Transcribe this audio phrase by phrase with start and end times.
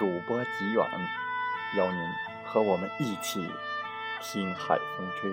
[0.00, 0.82] 主播吉远，
[1.76, 2.00] 邀您
[2.42, 3.52] 和我们一起
[4.22, 5.30] 听海风吹。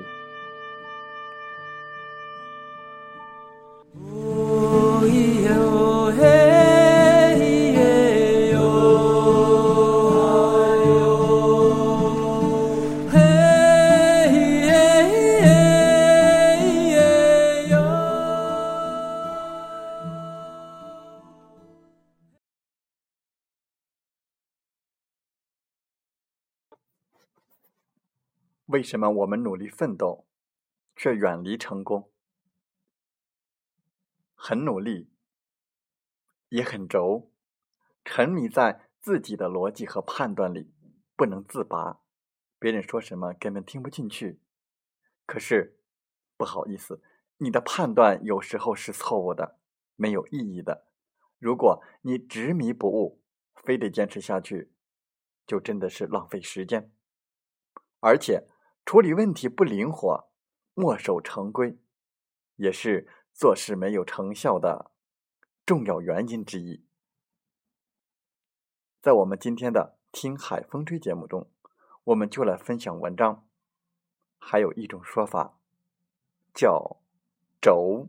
[28.77, 30.27] 为什么我们努力奋斗，
[30.95, 32.11] 却远离成功？
[34.35, 35.09] 很努力，
[36.49, 37.31] 也很轴，
[38.05, 40.71] 沉迷在自己的逻辑和判断里，
[41.15, 42.01] 不能自拔。
[42.59, 44.39] 别人说什么根本听不进去。
[45.25, 45.79] 可是，
[46.37, 47.01] 不好意思，
[47.37, 49.57] 你的判断有时候是错误的，
[49.95, 50.85] 没有意义的。
[51.39, 53.23] 如果你执迷不悟，
[53.55, 54.71] 非得坚持下去，
[55.47, 56.91] 就真的是浪费时间，
[58.01, 58.47] 而且。
[58.87, 60.29] 处理问题不灵活，
[60.73, 61.77] 墨守成规，
[62.55, 64.91] 也是做事没有成效的
[65.65, 66.85] 重要原因之一。
[69.01, 71.51] 在我们今天的《听海风吹》节目中，
[72.05, 73.45] 我们就来分享文章。
[74.39, 75.59] 还有一种说法，
[76.53, 77.01] 叫
[77.59, 78.07] “轴”。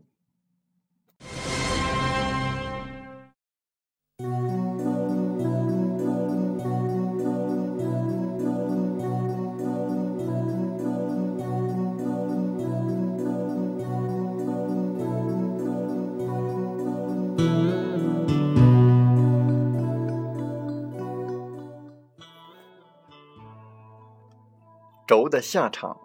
[25.29, 25.95] 的下场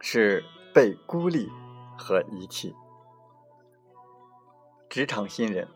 [0.00, 1.48] 是被孤立
[1.96, 2.74] 和遗弃。
[4.90, 5.68] 职场新人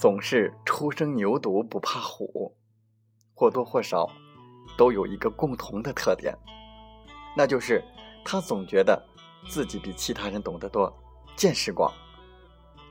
[0.00, 2.56] 总是初生牛犊不怕虎，
[3.34, 4.08] 或多或少
[4.78, 6.36] 都有一个共同的特点，
[7.36, 7.84] 那就是
[8.24, 9.00] 他总觉得
[9.48, 10.92] 自己比其他人懂得多，
[11.36, 11.92] 见识广，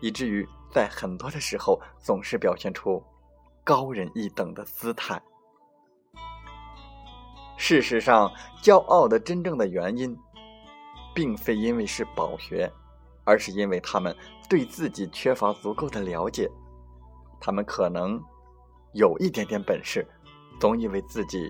[0.02, 3.02] 以至于在很多的时候总是表现出
[3.64, 5.22] 高人一等的姿态。
[7.58, 10.16] 事实上，骄傲的真正的原因，
[11.14, 12.72] 并非因为是饱学，
[13.24, 14.16] 而是因为他们
[14.50, 16.50] 对自己缺乏足够的了解。
[17.40, 18.22] 他们可能
[18.94, 20.06] 有一点点本事，
[20.60, 21.50] 总以为自己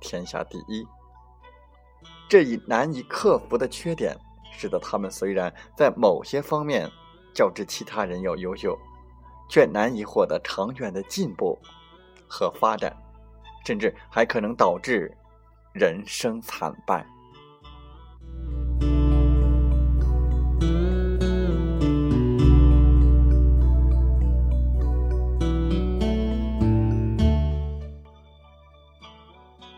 [0.00, 0.86] 天下第一。
[2.28, 4.16] 这一难以克服的缺点，
[4.50, 6.90] 使得他们虽然在某些方面
[7.34, 8.78] 较之其他人要优秀，
[9.50, 11.58] 却难以获得长远的进步
[12.26, 12.96] 和发展，
[13.66, 15.14] 甚至还可能导致。
[15.74, 17.04] 人生惨败，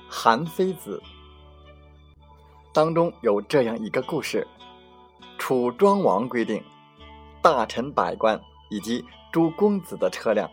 [0.06, 1.02] 韩非子
[2.74, 4.46] 当中有这样一个故事：
[5.38, 6.62] 楚庄王规定，
[7.40, 8.38] 大臣、百官
[8.68, 9.02] 以及
[9.32, 10.46] 诸公子的车辆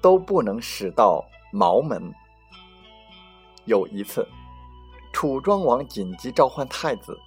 [0.00, 2.10] 都不能驶到茅门。
[3.66, 4.26] 有一次。
[5.20, 7.18] 楚庄王紧急召唤太子。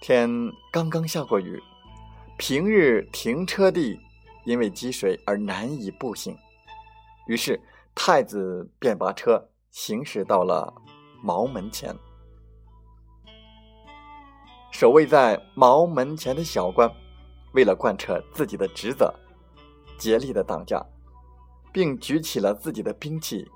[0.00, 0.26] 天
[0.72, 1.62] 刚刚下过雨，
[2.38, 4.00] 平日停车地
[4.46, 6.34] 因为积水而难以步行，
[7.26, 7.60] 于是
[7.94, 10.72] 太子便把车行驶到了
[11.22, 11.94] 茅门前。
[14.70, 16.90] 守卫在茅门前的小官，
[17.52, 19.14] 为了贯彻自己的职责，
[19.98, 20.82] 竭力的挡驾，
[21.70, 23.46] 并举起了自己的兵器，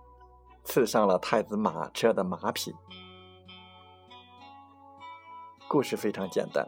[0.64, 2.74] 刺伤了太子马车的马匹。
[5.68, 6.66] 故事非常简单，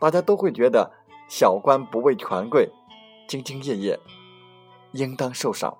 [0.00, 0.92] 大家都会觉得
[1.28, 2.70] 小官不为权贵，
[3.28, 4.00] 兢兢业业，
[4.92, 5.76] 应当受赏。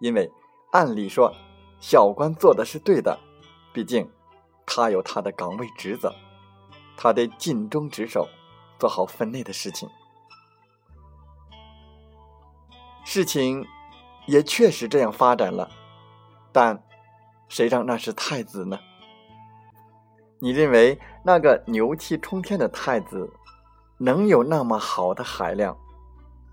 [0.00, 0.30] 因为
[0.72, 1.34] 按理说，
[1.80, 3.18] 小官做的是对的，
[3.72, 4.10] 毕竟
[4.66, 6.14] 他有他的岗位职责，
[6.96, 8.28] 他得尽忠职守，
[8.78, 9.88] 做好分内的事情。
[13.04, 13.66] 事情
[14.26, 15.70] 也确实这样发展了，
[16.52, 16.84] 但
[17.48, 18.78] 谁让那是太子呢？
[20.40, 23.28] 你认为那个牛气冲天的太子
[23.96, 25.76] 能有那么好的海量，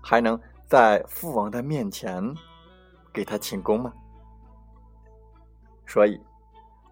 [0.02, 2.34] 还能在父王的面前
[3.12, 3.92] 给他请功吗？
[5.86, 6.20] 所以，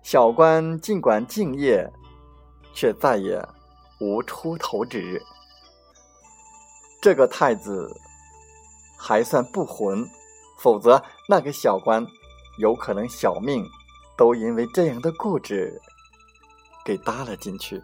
[0.03, 1.91] 小官尽管敬业，
[2.73, 3.45] 却再也
[4.01, 5.21] 无出头之日。
[7.03, 7.93] 这个太子
[8.97, 10.07] 还算不浑，
[10.59, 12.07] 否则那个小官
[12.59, 13.69] 有可能小命
[14.17, 15.83] 都因为这样的固执。
[16.85, 17.83] 给搭了进去。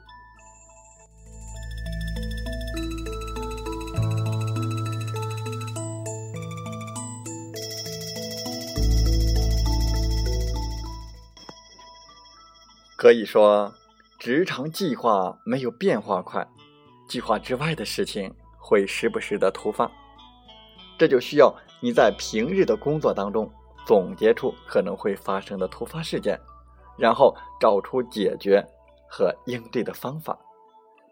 [12.96, 13.72] 可以说，
[14.18, 16.46] 职场计划没有变化快，
[17.08, 19.90] 计划之外的事情会时不时的突发。
[20.98, 21.50] 这就需要
[21.80, 23.50] 你在平日的工作当中
[23.86, 26.38] 总结出可能会发生的突发事件，
[26.98, 28.62] 然后找出解决。
[29.10, 30.38] 和应对的方法，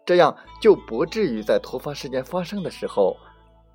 [0.05, 3.17] 这样就不至于在突发事件发生的时候，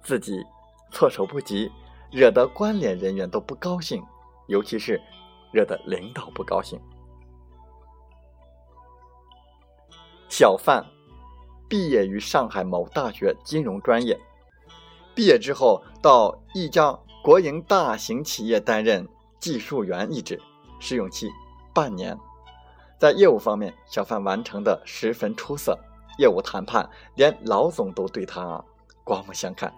[0.03, 0.43] 自己
[0.91, 1.71] 措手不及，
[2.11, 4.03] 惹得关联人员都不高兴，
[4.49, 4.99] 尤其是
[5.53, 6.81] 惹得领导不高兴。
[10.31, 10.85] 小范
[11.69, 14.19] 毕业于上海某大学金融专业，
[15.15, 19.06] 毕业之后到一家国营大型企业担任
[19.38, 20.41] 技术员一职，
[20.81, 21.31] 试用期
[21.75, 22.19] 半年。
[22.99, 25.79] 在业务方面，小范完成的十分出色，
[26.19, 28.64] 业务谈判连老总都对他
[29.02, 29.73] 刮目相看。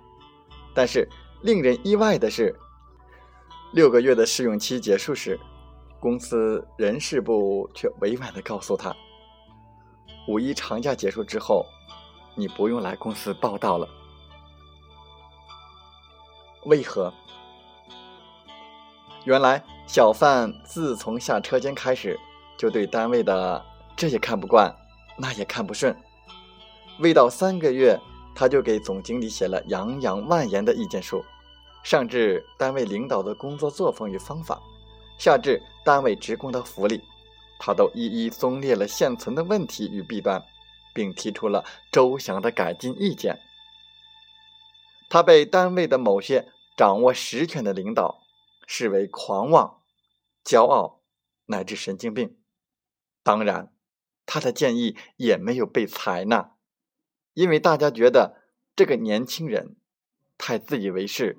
[0.75, 1.09] 但是
[1.43, 2.55] 令人意外的是，
[3.73, 5.41] 六个月的试用期结束时，
[5.99, 8.95] 公司人事部却委婉地告诉他
[10.29, 11.65] ：“五一长假结束之后，
[12.37, 13.89] 你不用来公司报道了。”
[16.67, 17.13] 为何？
[19.25, 22.21] 原来小范自从下车间开始。
[22.57, 23.65] 就对单位的
[23.97, 24.75] 这也看不惯，
[25.19, 25.97] 那也看不顺。
[27.01, 27.99] 未到三个月，
[28.35, 31.25] 他就给总经理写了洋洋万言的意见书，
[31.85, 34.61] 上至单位领导的工作作风与方法，
[35.19, 37.03] 下至单位职工的福利，
[37.59, 40.43] 他都一一综列了现存的问题与弊端，
[40.95, 43.39] 并提出了周详的改进意见。
[45.09, 48.19] 他被单位的某些掌握实权的领导
[48.67, 49.83] 视为狂妄、
[50.45, 51.01] 骄傲
[51.47, 52.37] 乃至神经病。
[53.27, 53.73] 当然，
[54.25, 56.53] 他的建议也没有被采纳，
[57.35, 58.45] 因为大家觉得
[58.77, 59.75] 这个年轻人
[60.39, 61.37] 太自以为是，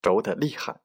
[0.00, 0.80] 轴的厉害。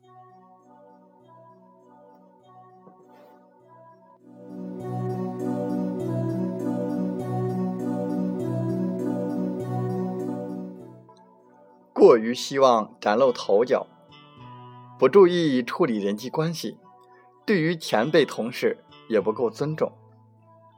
[11.94, 13.86] 过于希望崭露头角，
[14.98, 16.80] 不注意处理人际关系，
[17.46, 18.80] 对于前辈同事。
[19.08, 19.92] 也不够尊重，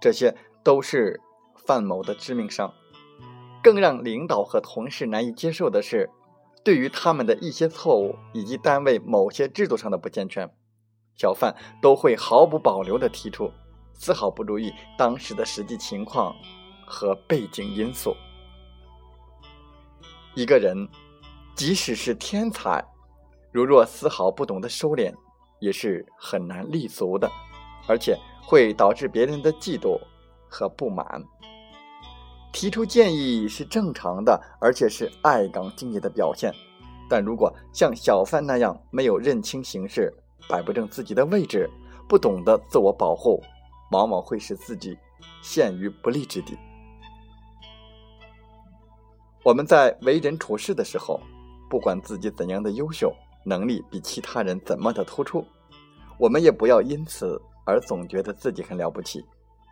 [0.02, 1.22] 这些都是
[1.56, 2.74] 范某的致命伤。
[3.64, 6.10] 更让领导和同事难以接受的是，
[6.64, 10.50] 对于他们的一些错误以及单位某些制度上的不健全，
[11.16, 13.52] 小范都会毫不保留地提出，
[13.94, 16.34] 丝毫不注意当时的实际情况
[16.86, 18.16] 和背景因素。
[20.36, 20.88] 一个人
[21.56, 22.86] 即使是天才，
[23.52, 25.14] 如若丝毫不懂得收敛，
[25.60, 27.30] 也是很难立足的。
[27.88, 30.00] 而且会导致别人的嫉妒
[30.50, 31.24] 和不满。
[32.54, 36.52] 提出建议是正常的，而且是爱岗敬业的表现。
[37.10, 40.14] 但如果像小范那样没有认清形势、
[40.50, 41.70] 摆不正自己的位置、
[42.08, 43.42] 不懂得自我保护，
[43.92, 44.98] 往往会使自己
[45.42, 46.58] 陷于不利之地。
[49.44, 51.20] 我们在为人处事的时候，
[51.70, 53.14] 不管自己怎样的优秀，
[53.46, 55.46] 能力比其他人怎么的突出，
[56.18, 57.40] 我们也不要因此。
[57.68, 59.24] 而总觉得自己很了不起，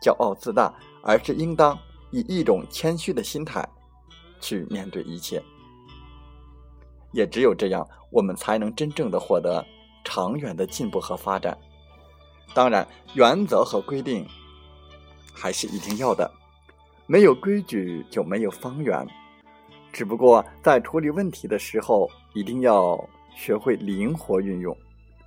[0.02, 0.70] 骄傲自大，
[1.02, 1.76] 而是应当
[2.10, 3.66] 以一种谦虚的心态
[4.38, 5.42] 去面对一切。
[7.12, 9.64] 也只有这样，我们才能真正的获得
[10.04, 11.56] 长远的进步和发展。
[12.52, 14.26] 当然，原则和规定
[15.34, 16.30] 还是一定要的，
[17.06, 19.06] 没有规矩就没有方圆。
[19.90, 23.02] 只不过在处理问题的时候，一定要
[23.34, 24.76] 学会灵活运用，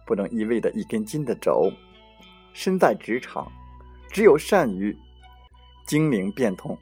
[0.05, 1.71] 不能一味的一根筋的轴。
[2.53, 3.51] 身在职场，
[4.09, 4.95] 只有善于
[5.87, 6.77] 精明变通，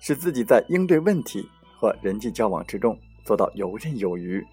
[0.00, 4.44] 使自己在应对问题和人际交往之中做到游刃有余，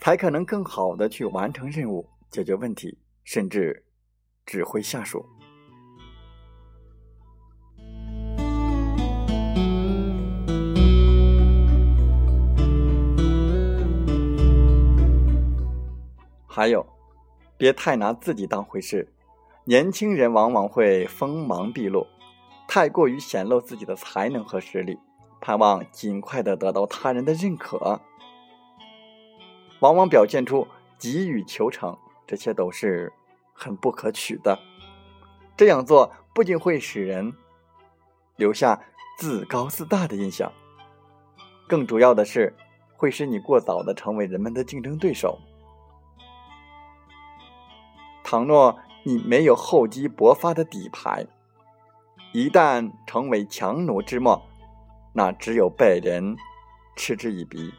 [0.00, 3.84] 才可能更好的去完成任务、解决问题，甚至
[4.46, 5.24] 指挥下属。
[16.46, 16.84] 还有，
[17.56, 19.08] 别太拿自己当回事。
[19.64, 22.06] 年轻人往往会锋芒毕露，
[22.66, 24.98] 太过于显露自己的才能和实力，
[25.40, 28.00] 盼望尽快的得到他人的认可，
[29.80, 30.66] 往往表现出
[30.98, 33.12] 急于求成，这些都是
[33.52, 34.58] 很不可取的。
[35.56, 37.32] 这样做不仅会使人
[38.36, 38.80] 留下
[39.18, 40.50] 自高自大的印象，
[41.68, 42.52] 更主要的是
[42.96, 45.38] 会使你过早的成为人们的竞争对手。
[48.24, 51.26] 倘若你没有厚积薄发的底牌，
[52.34, 54.40] 一旦成为强弩之末，
[55.14, 56.36] 那只有被人
[56.96, 57.72] 嗤之以鼻，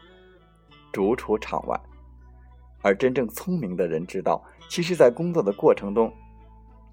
[0.92, 1.80] 逐出场外。
[2.82, 6.12] 而真正聪明的人知道，其实，在工作的过程中，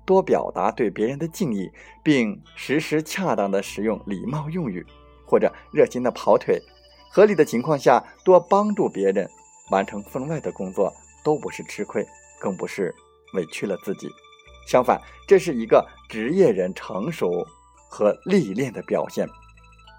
[0.05, 1.71] 多表达对别人的敬意，
[2.03, 4.85] 并时时恰当的使用礼貌用语，
[5.25, 6.61] 或者热心的跑腿，
[7.11, 9.27] 合理的情况下多帮助别人
[9.71, 10.93] 完成分外的工作，
[11.23, 12.05] 都不是吃亏，
[12.39, 12.93] 更不是。
[13.33, 14.09] 委屈了自己，
[14.67, 17.45] 相反，这是一个职业人成熟
[17.89, 19.27] 和历练的表现。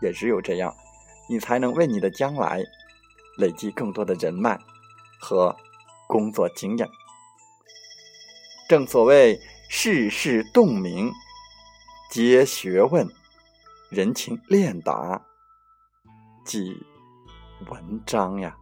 [0.03, 0.75] 也只有这样，
[1.29, 2.63] 你才能为你的将来
[3.37, 4.59] 累积更多的人脉
[5.21, 5.55] 和
[6.09, 6.89] 工作经验。
[8.69, 11.11] 正所谓世事洞明
[12.11, 13.07] 皆学问，
[13.91, 15.21] 人情练达
[16.45, 16.87] 即
[17.69, 18.57] 文章呀。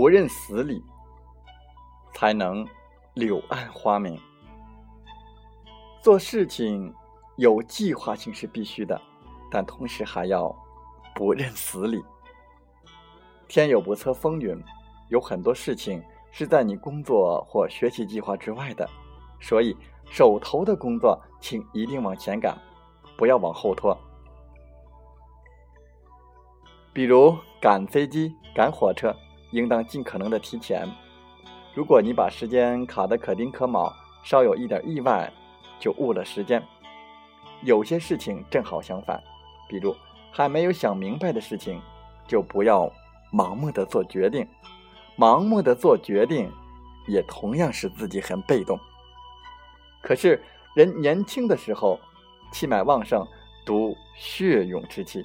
[0.00, 0.82] 不认死理，
[2.14, 2.66] 才能
[3.12, 4.18] 柳暗花明。
[6.00, 6.90] 做事情
[7.36, 8.98] 有计划性是必须的，
[9.50, 10.56] 但同时还要
[11.14, 12.02] 不认死理。
[13.46, 14.58] 天有不测风云，
[15.10, 18.88] 有很多事情是在你工作或学习计划之外的，
[19.38, 19.76] 所以
[20.06, 22.56] 手头的工作请一定往前赶，
[23.18, 23.94] 不要往后拖。
[26.94, 29.14] 比如赶飞机、赶火车。
[29.50, 30.88] 应当尽可能的提前。
[31.74, 33.92] 如果你把时间卡得可丁可卯，
[34.24, 35.32] 稍有一点意外，
[35.78, 36.62] 就误了时间。
[37.62, 39.22] 有些事情正好相反，
[39.68, 39.94] 比如
[40.32, 41.80] 还没有想明白的事情，
[42.26, 42.90] 就不要
[43.32, 44.46] 盲目的做决定。
[45.16, 46.50] 盲目的做决定，
[47.06, 48.78] 也同样使自己很被动。
[50.02, 50.42] 可是
[50.74, 52.00] 人年轻的时候，
[52.52, 53.26] 气脉旺盛，
[53.66, 55.24] 独血勇之气，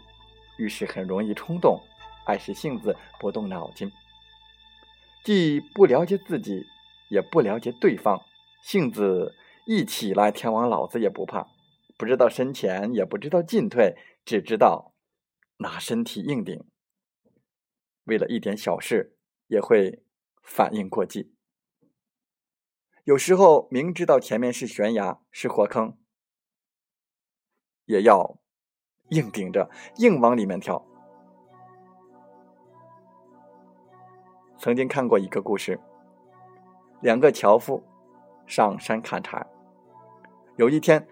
[0.58, 1.79] 遇事很容易冲动，
[2.25, 3.89] 爱使性子，不动脑筋。
[5.25, 6.67] 既不了解自己，
[7.10, 8.22] 也不了解对方，
[8.63, 9.34] 性子
[9.65, 11.48] 一起来，天王老子也不怕，
[11.98, 14.94] 不知道深浅，也不知道进退，只知道
[15.58, 16.63] 拿身体硬顶。
[18.03, 19.17] 为了一点小事，
[19.48, 20.03] 也会
[20.44, 21.34] 反应过激。
[23.03, 25.98] 有时候明知道前面是悬崖，是火坑，
[27.86, 28.39] 也要
[29.10, 30.88] 硬顶着，硬往里面跳。
[34.65, 35.79] 曾经看过一个故事，
[37.00, 37.84] 两个樵夫
[38.48, 39.45] 上山砍柴。
[40.55, 41.07] 有一天，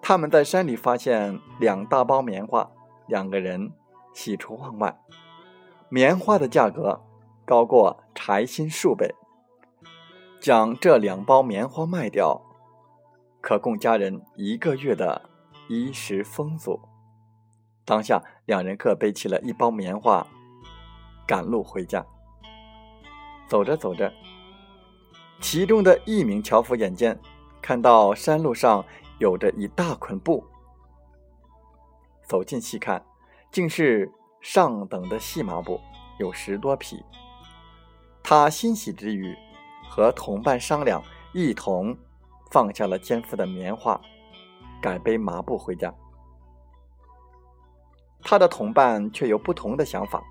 [0.00, 2.70] 他们在山里发现两大包棉花，
[3.08, 3.72] 两个人
[4.14, 4.96] 喜出望外。
[5.88, 7.02] 棉花的价格
[7.44, 9.16] 高过柴薪数倍，
[10.40, 12.40] 将这两包棉花卖掉，
[13.40, 15.28] 可供家人一个月的
[15.68, 16.78] 衣食丰足。
[17.84, 20.24] 当下，两人各背起了一包棉花，
[21.26, 22.06] 赶路回家。
[23.50, 24.12] 走着走着，
[25.40, 27.18] 其中的一名樵夫眼见，
[27.60, 28.84] 看到山路上
[29.18, 30.44] 有着一大捆布，
[32.22, 33.04] 走近细看，
[33.50, 34.08] 竟是
[34.40, 35.80] 上等的细麻布，
[36.20, 37.02] 有十多匹。
[38.22, 39.36] 他欣喜之余，
[39.88, 41.02] 和同伴商量，
[41.34, 41.98] 一同
[42.52, 44.00] 放下了肩负的棉花，
[44.80, 45.92] 改背麻布回家。
[48.22, 50.22] 他的同伴却有不同的想法，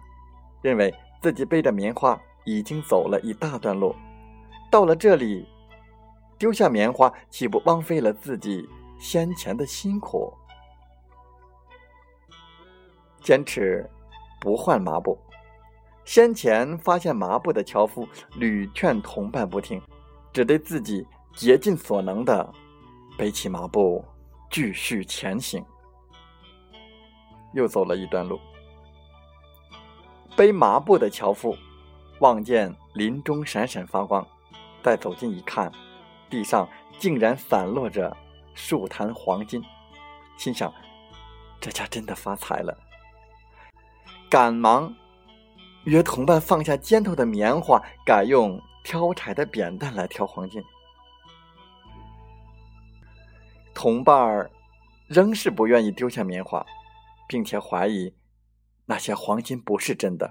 [0.61, 2.17] 认为自己背着棉花。
[2.49, 3.95] 已经走了一大段路，
[4.71, 5.47] 到了这里，
[6.39, 8.67] 丢下棉花，岂不枉费了自己
[8.99, 10.33] 先前的辛苦？
[13.21, 13.87] 坚持
[14.41, 15.15] 不换麻布。
[16.05, 19.79] 先前发现麻布的樵夫屡劝同伴不听，
[20.33, 22.51] 只得自己竭尽所能的
[23.15, 24.03] 背起麻布，
[24.49, 25.63] 继续前行。
[27.53, 28.39] 又走了一段路，
[30.35, 31.55] 背麻布的樵夫
[32.19, 34.25] 望见林中闪闪发光，
[34.83, 35.71] 再走近一看，
[36.29, 38.15] 地上竟然散落着
[38.53, 39.63] 数坛黄金，
[40.37, 40.73] 心想：
[41.59, 42.77] 这家真的发财了。
[44.29, 44.93] 赶忙。
[45.85, 50.61] 约同伴放下肩头的棉花，改用挑柴的扁担来挑黄金。
[53.73, 54.51] 同伴儿
[55.07, 56.63] 仍是不愿意丢下棉花，
[57.29, 58.13] 并且怀疑
[58.85, 60.29] 那些黄金不是真的，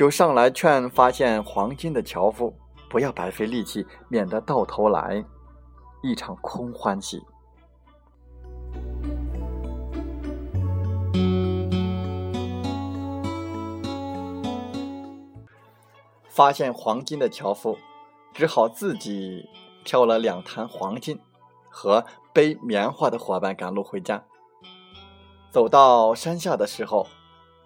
[0.00, 2.56] 就上来劝发现黄金的樵夫
[2.88, 5.22] 不要白费力气，免得到头来
[6.02, 7.22] 一场空欢喜。
[16.30, 17.76] 发现黄金的樵夫，
[18.32, 19.46] 只好自己
[19.84, 21.20] 挑了两坛黄金，
[21.68, 24.24] 和背棉花的伙伴赶路回家。
[25.50, 27.06] 走到山下的时候，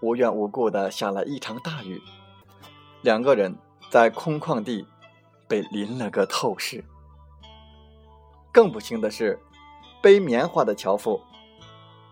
[0.01, 2.03] 无缘无故的下了一场大雨，
[3.05, 3.55] 两个人
[3.91, 4.89] 在空旷地
[5.47, 6.83] 被淋了个透视。
[8.51, 9.39] 更不幸的是，
[10.03, 11.21] 背棉花的樵夫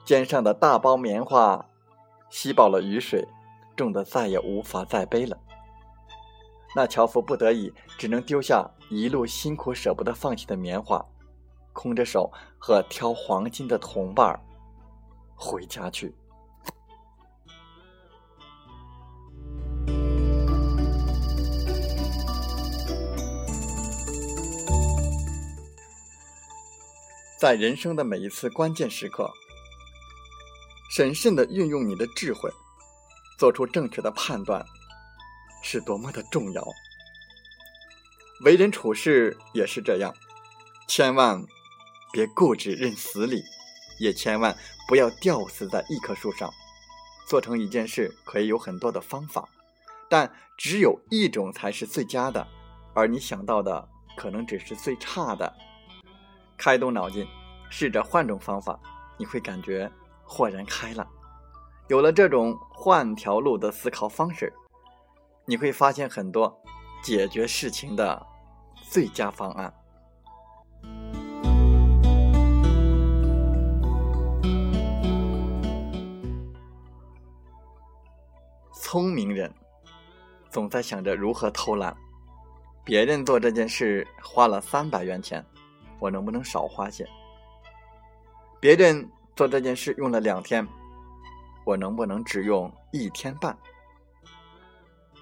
[0.05, 1.65] 肩上的大包棉花
[2.29, 3.27] 吸饱了雨水，
[3.75, 5.39] 重的再也无法再背了。
[6.77, 11.03] 那樵夫不得已，只能丢下一路辛苦舍不得放弃的棉花，
[11.73, 14.39] 空着手和挑黄金的同伴
[15.35, 16.15] 回家去。
[27.43, 29.29] 在人生的每一次关键时刻，
[30.93, 32.49] 审慎的运用你的智慧，
[33.37, 34.65] 做出正确的判断。
[35.61, 36.65] 是多么的重要，
[38.45, 40.15] 为人处事也是这样，
[40.87, 41.45] 千万
[42.13, 43.43] 别固执认死理，
[43.99, 46.49] 也千万不要吊死在一棵树上。
[47.27, 49.49] 做成一件事可以有很多的方法，
[50.09, 52.47] 但只有一种才是最佳的，
[52.95, 55.53] 而你想到的可能只是最差的。
[56.65, 57.27] 开动脑筋，
[57.71, 58.79] 试着换种方法，
[59.19, 59.91] 你会感觉
[60.23, 61.05] 豁然开朗。
[61.89, 64.53] 有了这种换条路的思考方式。
[65.45, 66.57] 你会发现很多
[67.03, 68.25] 解决事情的
[68.77, 69.75] 最佳方案。
[78.73, 79.53] 聪明人
[80.49, 81.97] 总在想着如何偷懒。
[82.85, 85.45] 别人做这件事花了三百元钱，
[86.03, 87.09] 我能不能少花些？
[88.59, 90.67] 别人做这件事用了两天，
[91.65, 93.57] 我能不能只用一天半？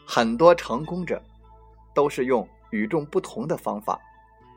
[0.07, 1.23] 很多成功者
[1.95, 4.01] 都是用与众不同的方法，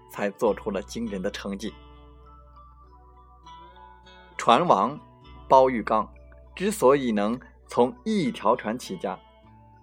[0.10, 1.74] 才做出了惊人的成绩。
[4.38, 4.98] 船王
[5.50, 6.10] 包玉刚
[6.56, 9.20] 之所以能从一条船起家，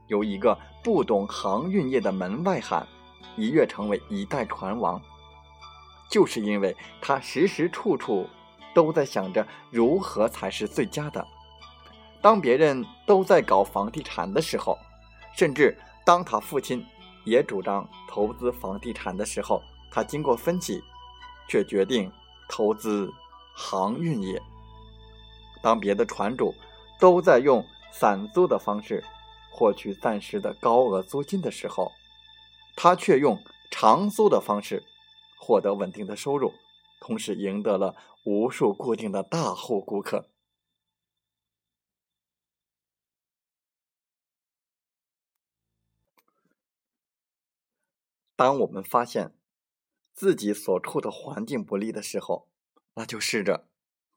[0.06, 2.88] 由一个不懂航运业的门外汉
[3.36, 5.00] 一跃成为一代船王，
[6.10, 8.28] 就是因为他时时处处
[8.74, 11.24] 都在想着如何才是最佳的。
[12.20, 14.76] 当别人都在搞房地产的时候，
[15.36, 16.84] 甚至当他父亲
[17.24, 20.82] 也主张投资房地产的时候，他经过分析，
[21.48, 22.10] 却决定
[22.48, 23.10] 投资
[23.54, 24.42] 航运业。
[25.62, 26.54] 当别的船主
[26.98, 29.02] 都在用散租的方式
[29.50, 31.90] 获取暂时的高额租金的时候，
[32.76, 34.82] 他却用长租的方式
[35.42, 36.52] 获得稳定的收入，
[37.00, 40.28] 同时赢得了无数固定的大户顾客。
[48.36, 49.34] 当我们发现
[50.12, 52.48] 自己所处的环境不利的时候，
[52.94, 53.68] 那就试着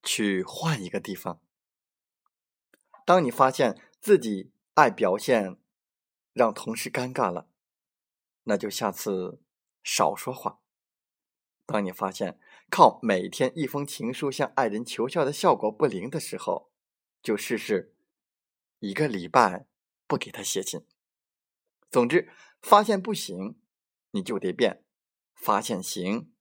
[0.01, 1.41] 去换一个地方。
[3.05, 5.57] 当你发现自己爱表现，
[6.33, 7.49] 让同事尴尬了，
[8.43, 9.41] 那就下次
[9.83, 10.62] 少说话。
[11.65, 16.71] 当你发现靠每天一封情书向爱人求效的效果不灵的时候，
[17.21, 17.95] 就试试
[18.79, 19.65] 一个礼拜
[20.07, 20.85] 不给他写信。
[21.89, 22.29] 总之，
[22.61, 23.57] 发现不行。
[24.15, 24.83] 你就得变，
[25.33, 26.31] 发现行，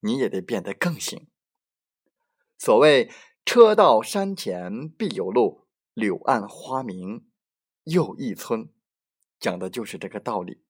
[0.00, 1.28] 你也得变得更行。
[2.58, 3.12] 所谓
[3.44, 7.28] 车到山前必有路，柳暗花明
[7.84, 8.70] 又一村，
[9.38, 10.64] 讲的就是这个道理。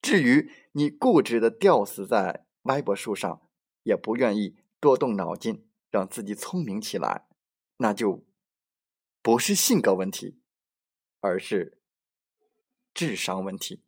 [0.00, 3.40] 至于你固执的吊死在歪脖树上，
[3.82, 7.26] 也不愿意多动脑筋，让自己聪明起来，
[7.78, 8.24] 那就
[9.22, 10.40] 不是性格问题，
[11.20, 11.80] 而是
[12.94, 13.82] 智商问题。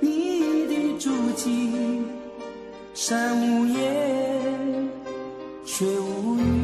[0.00, 2.02] 你的足迹，
[2.94, 4.88] 山无言，
[5.64, 6.63] 水无语。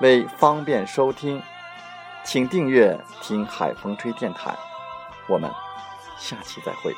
[0.00, 1.42] 为方便收听，
[2.24, 4.54] 请订阅“听海风吹电台”。
[5.28, 5.50] 我们
[6.18, 6.94] 下期再会。